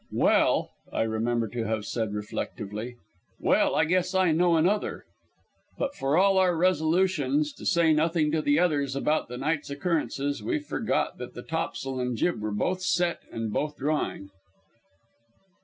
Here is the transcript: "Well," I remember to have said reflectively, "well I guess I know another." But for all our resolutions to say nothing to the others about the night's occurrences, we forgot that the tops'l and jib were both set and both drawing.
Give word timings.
"Well," 0.13 0.71
I 0.91 1.03
remember 1.03 1.47
to 1.49 1.65
have 1.67 1.85
said 1.85 2.11
reflectively, 2.15 2.95
"well 3.39 3.75
I 3.75 3.85
guess 3.85 4.15
I 4.15 4.31
know 4.31 4.55
another." 4.57 5.05
But 5.77 5.93
for 5.93 6.17
all 6.17 6.39
our 6.39 6.57
resolutions 6.57 7.53
to 7.53 7.67
say 7.67 7.93
nothing 7.93 8.31
to 8.31 8.41
the 8.41 8.57
others 8.57 8.95
about 8.95 9.27
the 9.27 9.37
night's 9.37 9.69
occurrences, 9.69 10.41
we 10.41 10.57
forgot 10.57 11.19
that 11.19 11.35
the 11.35 11.43
tops'l 11.43 11.99
and 11.99 12.17
jib 12.17 12.41
were 12.41 12.49
both 12.49 12.81
set 12.81 13.19
and 13.31 13.53
both 13.53 13.77
drawing. 13.77 14.31